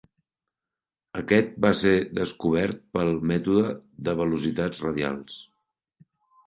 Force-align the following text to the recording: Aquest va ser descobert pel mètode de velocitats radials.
Aquest 1.19 1.51
va 1.67 1.71
ser 1.81 1.93
descobert 2.21 2.81
pel 2.97 3.13
mètode 3.33 3.77
de 4.09 4.19
velocitats 4.25 4.85
radials. 4.89 5.39